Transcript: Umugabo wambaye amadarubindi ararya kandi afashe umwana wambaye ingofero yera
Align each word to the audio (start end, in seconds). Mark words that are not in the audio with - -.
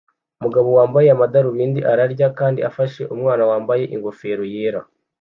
Umugabo 0.39 0.69
wambaye 0.77 1.07
amadarubindi 1.11 1.79
ararya 1.91 2.27
kandi 2.39 2.59
afashe 2.69 3.01
umwana 3.13 3.43
wambaye 3.51 3.83
ingofero 3.95 4.43
yera 4.53 4.81